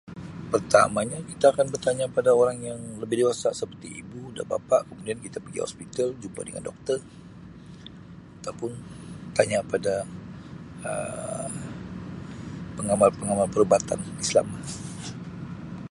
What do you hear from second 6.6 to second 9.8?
doktor atau pun tanya